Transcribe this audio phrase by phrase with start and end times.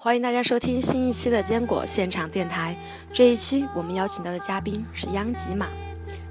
[0.00, 2.76] 欢迎大家收听新一期的坚果现场电台。
[3.12, 5.66] 这一期我们邀请到的嘉宾是央吉玛，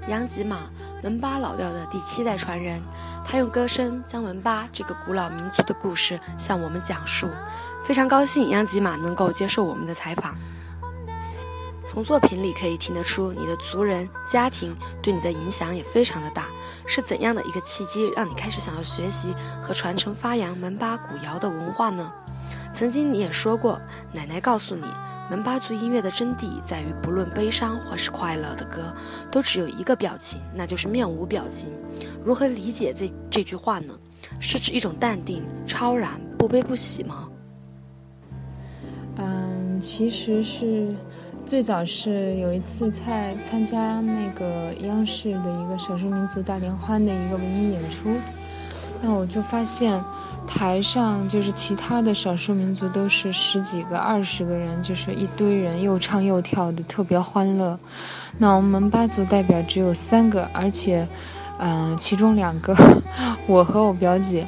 [0.08, 0.68] 央吉玛
[1.02, 2.82] 门巴老调的第七代传人，
[3.24, 7.28] 他用歌声将门巴这个古老民族的故事向我们讲述。
[7.84, 10.36] 非常高兴央吉玛能够接受我们的采访。
[11.90, 16.46] 从作品里可以听得出，你的族人家庭对你的影响也非常的大。
[16.86, 22.12] 是怎样的一个契机，让你开始想要学习和传承发扬门巴古谣的文化呢？
[22.74, 23.80] 曾经你也说过，
[24.12, 24.86] 奶奶告诉你，
[25.30, 28.94] 门巴族音乐的真谛在于，不论悲伤或是快乐的歌，
[29.30, 31.70] 都只有一个表情，那就是面无表情。
[32.22, 33.94] 如何理解这这句话呢？
[34.38, 37.28] 是指一种淡定、超然、不悲不喜吗？
[39.16, 40.94] 嗯，其实是
[41.48, 48.10] 最早是有一次在参加那个央视的一个少数民族大联欢的一个文艺演出，
[49.00, 49.98] 那我就发现。
[50.46, 57.78] 台上就是其他的少数民族都是十几个、二十个人，就是一堆人又唱又跳的，特别欢乐。
[58.38, 61.06] 那我们八族代表只有三个，而且，
[61.58, 62.74] 嗯，其中两个，
[63.46, 64.46] 我和我表姐，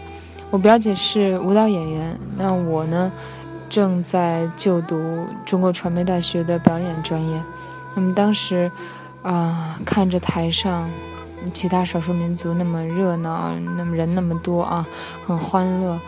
[0.50, 3.12] 我表姐是舞蹈演员，那我呢，
[3.70, 7.42] 正在就读中国传媒大学的表演专业。
[7.94, 8.70] 那么当时，
[9.22, 10.90] 啊，看着台上。
[11.54, 14.86] 其他少数民族那么热闹，那么人那么多啊，
[15.24, 15.98] 很欢乐。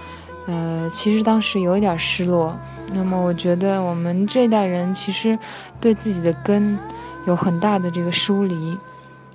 [0.47, 2.55] 呃，其实当时有一点失落。
[2.93, 5.39] 那么我觉得我们这代人其实
[5.81, 6.79] 对自己的根
[7.27, 8.77] 有很大的这个疏离。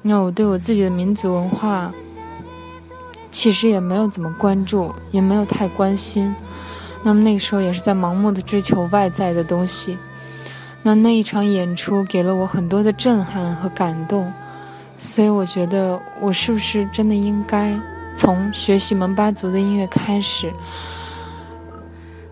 [0.04, 1.92] 那我对我自己的民族文化
[3.32, 6.32] 其实也没有怎么关注，也没有太关心。
[7.04, 9.98] 那么那个时候也是在盲目的追求外在的东西。
[10.84, 14.32] 那那一场演出给了我很多的震撼和感动。
[15.00, 17.80] 所以我觉得，我是不是真的应该
[18.16, 20.52] 从学习蒙巴族的音乐开始，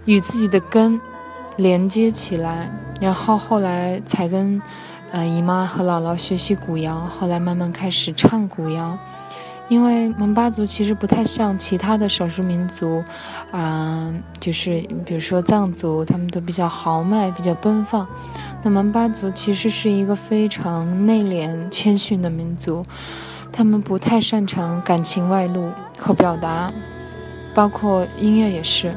[0.06, 1.00] 与自己的根
[1.58, 2.68] 连接起来，
[3.00, 4.60] 然后后来才跟
[5.12, 8.98] 呃姨妈和姥姥学习古谣，后来慢慢开始唱古谣。
[9.68, 13.04] 因为蒙巴族其实不太像其他的少数民族，
[13.52, 18.08] 啊，就是比如说藏族，他们都比较豪迈，比较奔放。
[18.62, 22.86] 那蒙巴族其实是一个非常内敛、谦逊的民族，
[23.52, 26.72] 他们不太擅长感情外露和表达，
[27.54, 28.94] 包括音乐也是。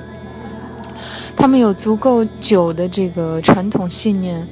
[1.36, 4.46] 他们有足够久的这个传统信念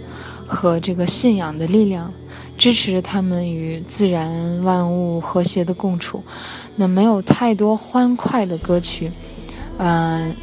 [0.46, 2.12] 和这个信仰的力量，
[2.56, 6.22] 支持着他们与自然万物和谐的共处。
[6.74, 9.10] 那没有太多欢快的歌曲，
[9.78, 10.34] 嗯，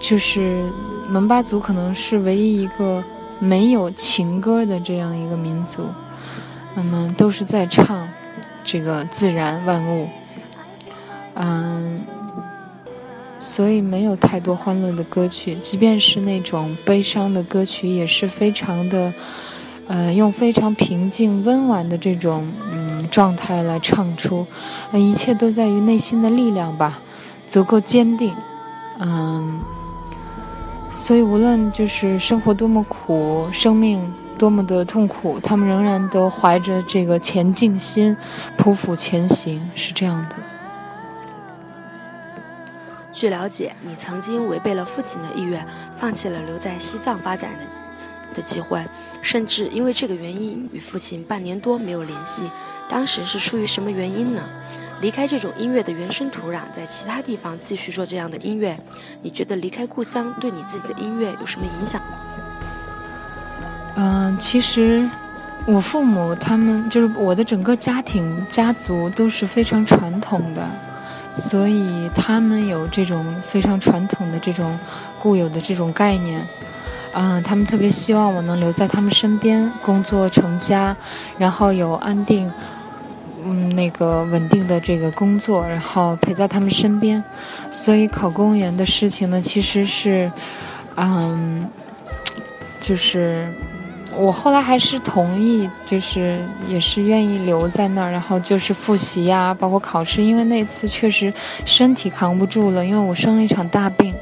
[0.00, 0.70] 就是
[1.08, 3.02] 门巴族可能是唯一一个。
[3.38, 5.82] 没有情歌的这样一个民族，
[6.74, 8.08] 那么都是在唱
[8.64, 10.08] 这个自然万物，
[11.34, 12.00] 嗯，
[13.38, 19.12] 所以没有太多欢乐的歌曲，即便是那种悲伤的歌曲，也是非常的，
[19.88, 24.46] 呃，用非常平静温婉的这种嗯状态来唱出，
[24.92, 27.00] 一切都在于内心的力量吧，
[27.46, 28.34] 足够坚定，
[28.98, 29.60] 嗯。
[30.88, 34.00] 所以，无论就是生活多么苦，生命
[34.38, 38.16] 多么的痛苦，他们仍然都怀着这个前进心，
[38.56, 40.36] 匍匐前行，是这样的。
[43.12, 47.66] 据了解，你曾经违背了父亲的意愿，放弃了留在西藏发展的
[48.36, 48.84] 的机会，
[49.22, 52.50] 甚至因为这个原因与父亲半年多没有联系。
[52.88, 54.42] 当时是出于什么原因呢？
[55.00, 58.78] 离开这种音乐的原生土壤，在其他地方继续做这样的音乐，
[59.20, 62.00] 你觉得离开故乡对你自己的音乐有什么影响？
[63.96, 65.06] 嗯，其实
[65.66, 70.66] 我父母他们就是我的整个家庭家族都是非常传统的，
[71.30, 74.78] 所以他们有这种非常传统的这种
[75.18, 76.46] 固有的这种概念。
[77.18, 80.94] 嗯，他们特别希望我能留在他们身边，工作成家，
[81.38, 82.52] 然后有安定。
[83.42, 87.22] 嗯，那个稳定的这个工作，然后陪在他们身边，
[87.70, 90.30] 所以考公务员的事情呢，其实是，
[90.96, 91.66] 嗯，
[92.80, 93.48] 就是
[94.14, 101.32] 我后来还是同意，就是也是愿意留在那儿，然后就是复习呀，包括考试，因为那次确实
[101.64, 104.12] 身体扛不住了，因为我生了一场大病。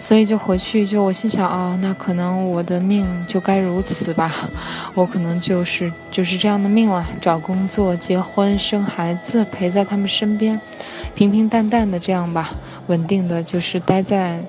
[0.00, 4.32] 所以就回去，就我心想啊，那可能我的命就该如此吧，
[4.94, 10.58] 我可能就是就是这样的命了，找工作、结婚、生孩子，陪在他们身边，
[11.16, 12.50] 平平淡淡的这样吧，
[12.86, 14.40] 稳定的就是待在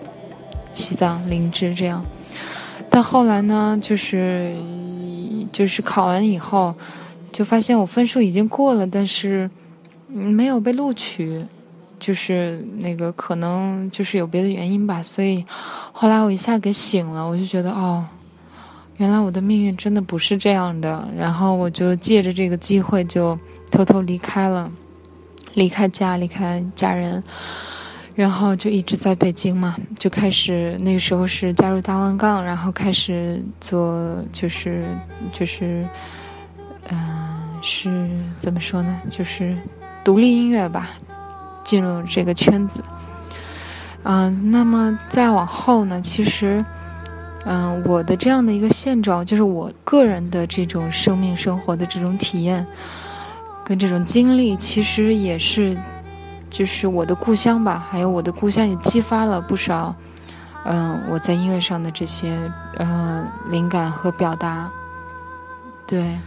[0.71, 2.05] 西藏林芝这样。
[2.87, 4.55] 但后来呢，就是
[5.51, 6.75] 就是考完以后。
[7.31, 9.49] 就发现我分数已经过了，但是
[10.07, 11.45] 没有被录取，
[11.99, 15.03] 就是那个可能就是有别的原因吧。
[15.03, 15.45] 所以
[15.91, 18.05] 后来我一下给醒了，我就觉得哦，
[18.97, 21.07] 原来我的命运真的不是这样的。
[21.15, 23.37] 然后我就借着这个机会就
[23.69, 24.71] 偷偷离开了，
[25.53, 27.23] 离开家，离开家人。
[28.15, 34.83] 然后就一直在北京嘛，就开始那个时候是加入大万杠，然后开始做就是
[35.31, 35.87] 就是，
[36.89, 36.97] 嗯，
[37.61, 39.01] 是怎么说呢？
[39.09, 39.57] 就是
[40.03, 40.89] 独立音乐吧，
[41.69, 42.83] 进入这个圈子。
[44.01, 46.65] 嗯，那么再往后呢，其实，
[47.45, 52.65] 嗯，我的这样的一个现状，就是我个人的这种生命生活的这种体验，
[53.63, 55.77] 跟这种经历，其实也是。
[56.51, 59.95] 就是我的故乡吧，还有我的故乡也激发了不少，
[60.65, 62.35] 嗯，我在音乐上的这些
[62.79, 64.67] 嗯灵感和表达。
[65.85, 66.17] 对，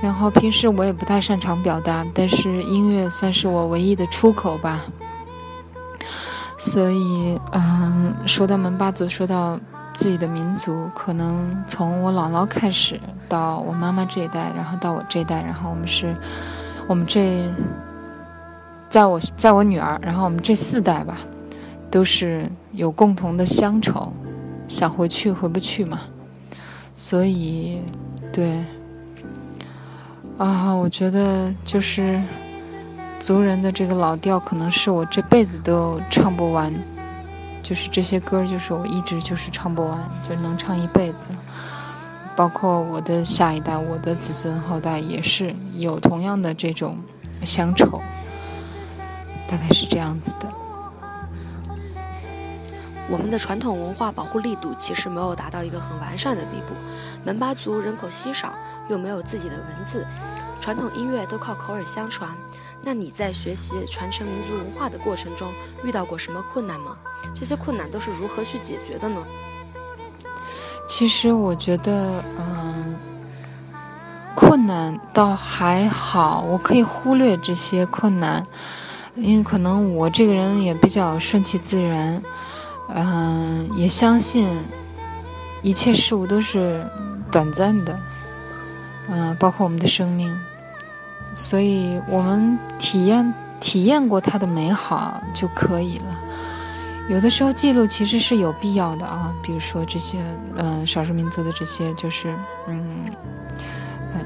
[0.00, 4.80] 然后平时我也不太擅长表达，但是音乐算是我唯一的出口吧。
[6.58, 9.58] 所以，嗯，说到门巴族，说到
[9.94, 12.98] 自己的民族，可能从我姥姥开始，
[13.28, 16.14] 到我妈妈这一代，然后到我这一代，然后我们是，
[16.88, 17.50] 我们这。
[18.88, 21.18] 在我在我女儿，然后我们这四代吧，
[21.90, 24.12] 都是有共同的乡愁，
[24.68, 26.02] 想回去回不去嘛，
[26.94, 27.82] 所以，
[28.32, 28.56] 对，
[30.38, 32.22] 啊，我觉得就是
[33.18, 36.72] 族人的这个老调，可能是我这辈子都唱不完，
[37.62, 39.98] 就是这些歌，就是我一直就是唱不完，
[40.28, 41.28] 就能唱一辈子，
[42.36, 46.96] 包括我的下一代，我的子孙后代也是有同样的这种
[47.42, 48.00] 乡愁。
[49.48, 50.48] 大概是这样子的。
[53.08, 56.74] 我们的传统文化保护力度其实没有达到一个很完善的地步。
[57.24, 58.52] 门巴族人口稀少，
[58.88, 60.06] 又没有自己的文字，
[60.60, 62.30] 传统音乐都靠口耳相传。
[62.82, 65.52] 那你在学习传承民族文化的过程中，
[65.82, 66.96] 遇到过什么困难吗？
[67.34, 69.20] 这些困难都是如何去解决的呢？
[70.86, 72.94] 其实我觉得，嗯，
[74.36, 78.46] 困难倒还好，我可以忽略这些困难。
[79.16, 82.22] 因为可能我这个人也比较顺其自然，
[82.94, 84.62] 嗯，也相信
[85.62, 86.86] 一切事物都是
[87.32, 87.98] 短暂的，
[89.08, 90.34] 嗯，包括我们的生命，
[91.34, 96.06] 所以我们体验体验过它的美好就可以了。
[97.08, 100.18] 有的时候记录其实是有必要的啊，比如说这些
[100.56, 102.34] 嗯少数民族的这些就是
[102.68, 103.06] 嗯。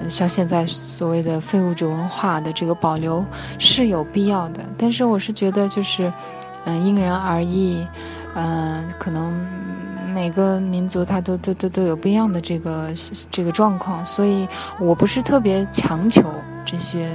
[0.08, 3.24] 像现在所谓的非物质文化的这个保留
[3.58, 6.12] 是有必要的，但是我是觉得就是，
[6.64, 7.86] 嗯，因人而异，
[8.34, 9.32] 嗯，可能
[10.12, 12.92] 每个民族它都都都都有不一样的这个
[13.30, 14.46] 这个状况，所以
[14.78, 16.22] 我不是特别强求
[16.66, 17.10] 这些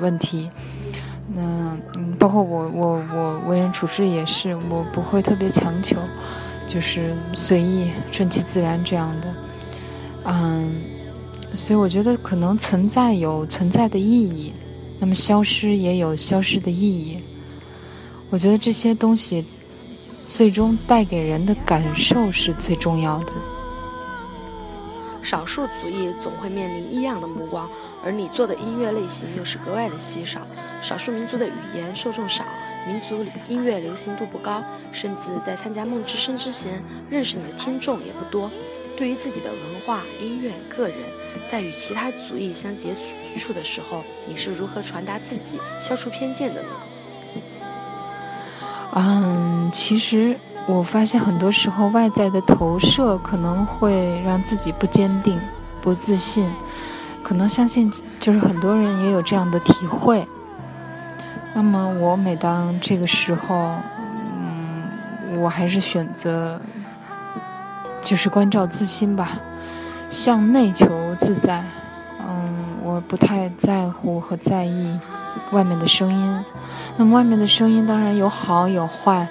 [0.00, 0.50] 问题。
[1.34, 1.42] 那
[1.96, 5.96] 嗯，包括我我我为人处事也是，我不会特别强求，
[6.66, 9.34] 就是随意顺其自然这样的，
[10.24, 10.82] 嗯。
[11.54, 14.54] 所以我觉得可能存在有存在的意义，
[14.98, 17.18] 那么消失也有消失的意义。
[18.30, 19.44] 我觉得这些东西
[20.34, 23.32] 最终带给人的感受是最重要的。
[25.22, 27.68] 少数族裔总会面临异样的目光，
[28.02, 30.40] 而你做的音乐类型又是格外的稀少。
[30.80, 32.44] 少数民族的语言受众少，
[32.88, 38.50] 民族音乐流行度不高，甚至在参加梦之声之前，认识你的听众也不多。
[38.96, 40.96] 对于自己的文化、音乐、个人，
[41.46, 42.94] 在与其他族裔相接
[43.36, 46.68] 触的时候，你是如何传达自己、消除偏见的呢？
[48.94, 55.40] 嗯，其实我发现很多时候外在的投射可能会让自己不坚定、
[55.80, 56.50] 不自信，
[57.22, 60.26] 可能相信就是很多人也有这样的体会。
[61.54, 63.76] 那么我每当这个时候，
[64.36, 66.60] 嗯，我还是选择。
[68.04, 69.28] 就是关照自心吧，
[70.10, 71.62] 向内求自在。
[72.18, 74.98] 嗯，我不太在乎和在意
[75.52, 76.44] 外面的声音。
[76.96, 79.26] 那么外面的声音当然有好有坏，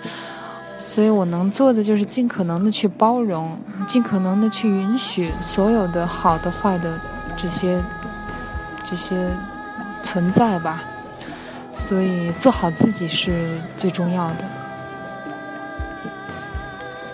[0.78, 7.00] 所以我能做的就是尽可能的去包容，尽可能的去允许所有的好的、坏的
[7.38, 7.82] 这些
[8.84, 9.30] 这些
[10.02, 10.84] 存在吧。
[11.74, 14.44] 所以做好自己是最重要的。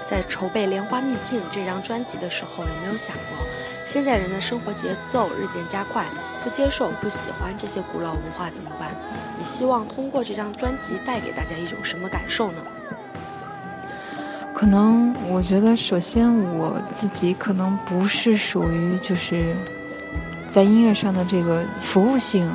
[0.10, 3.46] 在筹备《莲花秘境》这张专辑的时候，有没有想过，
[3.88, 6.06] 现在人的生活节奏日渐加快，
[6.44, 8.94] 不接受、不喜欢这些古老文化怎么办？
[9.38, 12.62] 你希望通过这张专辑带给大家一种什么感受呢？
[14.54, 19.56] 可能我觉得，首先我自己可能不是属于就是。
[20.50, 22.50] 在音乐上的这个服务性，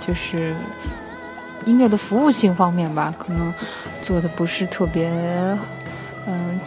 [0.00, 0.54] 就是
[1.66, 3.52] 音乐的服务性方面吧，可能
[4.00, 5.10] 做的不是特别
[6.26, 6.58] 嗯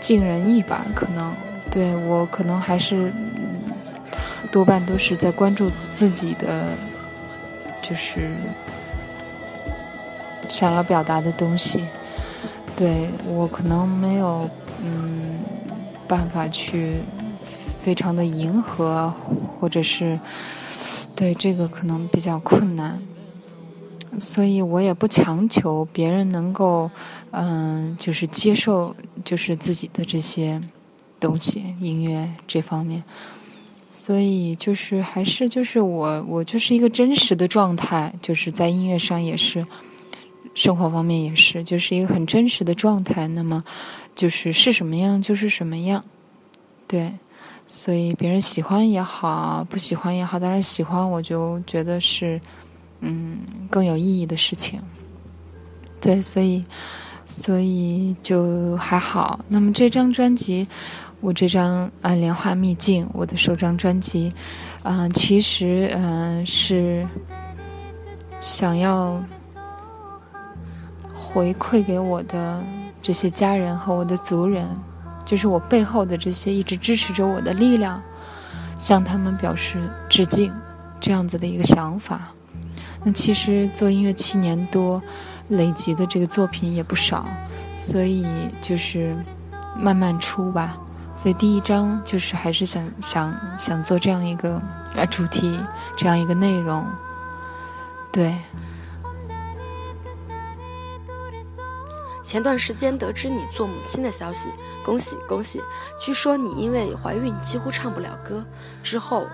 [0.00, 0.84] 尽人意吧。
[0.94, 1.32] 可能
[1.70, 3.12] 对我可能还是
[4.50, 6.72] 多半都是在关注自己的，
[7.82, 8.30] 就是
[10.48, 11.84] 想要表达的东西。
[12.76, 14.48] 对我可能没有
[14.82, 15.38] 嗯
[16.06, 17.02] 办法去。
[17.82, 19.10] 非常的迎合，
[19.58, 20.20] 或者是
[21.16, 23.00] 对这个可能比较困难，
[24.18, 26.90] 所以我也不强求别人能够
[27.30, 30.60] 嗯，就是接受就是自己的这些
[31.18, 33.02] 东西，音乐这方面，
[33.92, 39.66] 所以就是还是就是我我就是一个真实的状态，就是在音乐上也是，
[40.54, 43.26] 生活方面也是，就是一个很真实的状态。
[43.28, 43.62] 那么
[44.14, 46.04] 就是是什么样就是什么样，
[46.86, 47.12] 对。
[47.72, 52.40] 所以别人喜欢也好，不喜欢也好，当然喜欢我就觉得是，
[52.98, 53.38] 嗯，
[53.70, 54.80] 更有意义的事情。
[56.00, 56.64] 对，所以，
[57.26, 59.38] 所以就还好。
[59.46, 60.66] 那么这张专辑，
[61.20, 64.32] 我这张啊《莲花秘境》，我的首张专辑，
[64.84, 67.06] 嗯，其实嗯是
[68.40, 69.22] 想要
[71.14, 72.62] 回馈给我的
[73.02, 74.66] 这些家人和我的族人。
[75.26, 78.02] 就是我背后的这些一直支持着我的力量，
[78.78, 80.52] 向他们表示致敬，
[80.98, 82.32] 这样子的一个想法。
[83.04, 85.00] 那其实做音乐七年多，
[85.50, 87.28] 累积的这个作品也不少，
[87.76, 88.26] 所以
[88.60, 89.14] 就是
[89.78, 90.76] 慢慢出吧。
[91.20, 94.58] 所以第一章就是还是想想想做这样一个
[94.96, 95.60] 呃主题，
[95.94, 96.82] 这样一个内容，
[98.10, 98.34] 对。
[102.22, 104.48] 前段时间得知你做母亲的消息，
[104.82, 105.60] 恭喜恭喜！
[106.00, 108.42] 据说你因为怀孕几乎唱不了歌，
[108.82, 109.26] 之后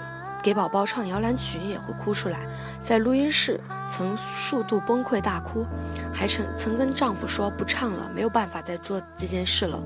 [0.46, 2.46] 给宝宝唱摇篮曲也会哭出来，
[2.78, 5.66] 在录音室曾数度崩溃大哭，
[6.14, 9.82] 还曾曾跟丈夫说不唱了，没有办法再做这件事了。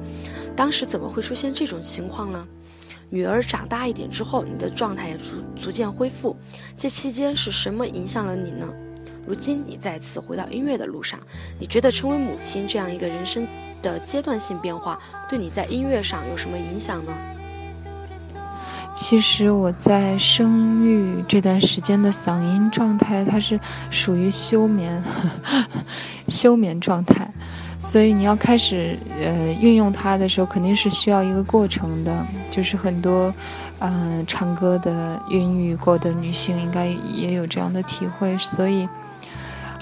[0.55, 2.47] 当时怎么会出现这种情况呢？
[3.09, 6.37] 女儿长大一点之后，你的状态也逐逐渐恢复，
[6.77, 8.69] 这期间是什么影响了你呢？
[9.27, 11.19] 如今你再次回到音乐的路上，
[11.59, 13.49] 你觉得成为母亲这样一个人生
[13.81, 17.15] 的阶段性变化，对你在音乐上有什么影响呢？
[19.03, 23.59] 其实我在生育这段时间的嗓音状态，它是
[23.91, 25.03] 属于休眠，
[26.29, 27.27] 休眠状态，
[27.81, 33.35] 所以你要开始呃运用它的时候，肯定是需要一个过程的，就是很多
[33.79, 38.87] 嗯唱歌的孕育过的女性应该也有这样的体会，所以。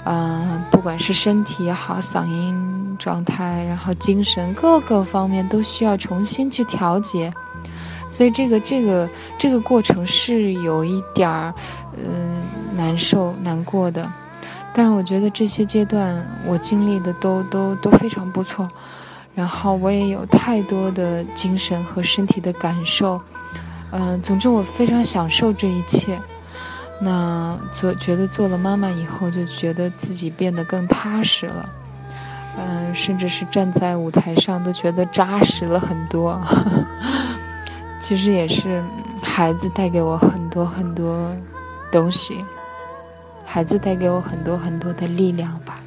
[0.05, 7.31] 嗯，不管是身体也好，嗓音状态，然后精神各个方面都需要重新去调节，
[8.09, 11.53] 所以这个这个这个过程是有一点儿
[11.95, 12.41] 嗯
[12.75, 14.11] 难受难过的，
[14.73, 18.67] 但是我觉得这些阶段我经历的都都都非常不错，
[19.35, 23.21] 然后我也有太多的精神和身体的感受，
[23.91, 26.19] 嗯，总之我非常享受这一切。
[27.01, 31.69] 那做觉得做了妈妈以后，就觉得自己变得更踏实了，
[32.57, 36.41] 嗯，甚至是站在舞台上都觉得扎实了很多。
[38.09, 38.83] 其实也是
[39.21, 41.31] 孩子带给我很多很多
[41.91, 42.43] 东西，
[43.45, 45.79] 孩子带给我很多很多的力量吧。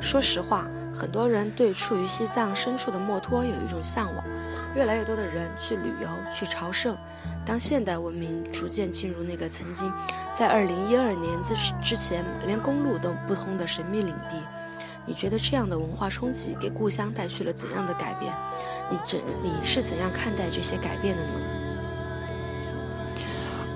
[0.00, 4.24] 说实话，很多人对处于西藏深处的墨脱有一种向往。
[4.76, 6.96] 越来越多的人去旅游、去朝圣。
[7.44, 9.92] 当现代文明逐渐进入那个曾经
[10.38, 14.36] 在二零一二年之之前连公路都不通的神秘领地，
[15.06, 18.32] 你觉得这样的文化冲击给故乡带去了怎样的改变？
[18.90, 21.30] 你怎你是怎样看待这些改变的呢？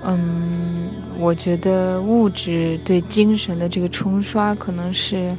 [0.03, 5.35] 嗯，我觉得物质对精神的这个冲刷可能是，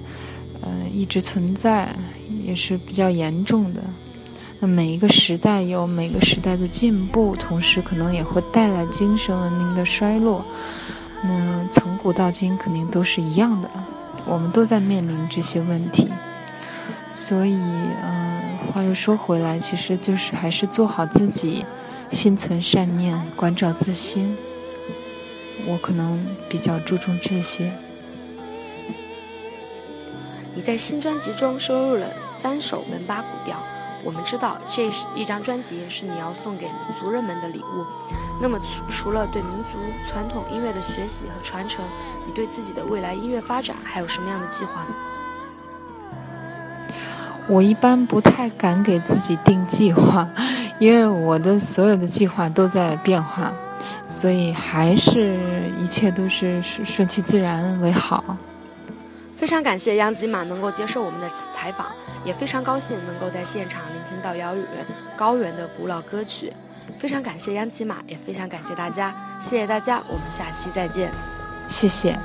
[0.61, 1.89] 呃，一直存在，
[2.43, 3.81] 也是比较严重的。
[4.61, 10.45] 那每一个时代有每个时代的进步，同时可能也会带来精神文明的衰落。
[11.23, 13.71] 那从古到今肯定都是一样的，
[14.29, 16.09] 我们都在面临这些问题。
[17.09, 18.41] 所以，嗯，
[18.73, 21.65] 话又说回来，其实就是还是做好自己，
[22.11, 24.37] 心存善念，关照自心。
[25.67, 27.73] 我可能比较注重这些。
[30.55, 32.07] 你在新专辑中收录了
[32.37, 33.57] 三首门巴古调。
[34.05, 37.85] 我们知道这是一张专辑是你要送给族人们的礼物。
[38.41, 41.85] 那么，除了对民族传统音乐的学习和传承，
[42.27, 44.95] 你对自己的未来音乐发展还有什么样的计划呢？
[47.49, 50.29] 我一般不太敢给自己定计划，
[50.79, 53.53] 因为我的所有的计划都在变化，
[54.07, 58.37] 所以还是一切都是顺顺其自然为好。
[59.39, 61.87] 非常感谢央吉玛能够接受我们的采访，
[62.25, 64.67] 也非常高兴能够在现场聆听到遥远
[65.17, 66.53] 高原的古老歌曲。
[66.99, 71.13] 非常感谢央吉玛，也非常感谢大家，谢谢大家，我们下期再见，
[71.69, 72.19] 谢谢。